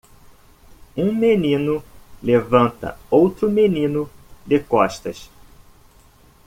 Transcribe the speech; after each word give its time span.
Um 0.97 1.13
menino 1.15 1.83
levanta 2.23 2.97
outro 3.11 3.47
menino 3.51 4.09
de 4.43 4.57
costas. 4.57 5.29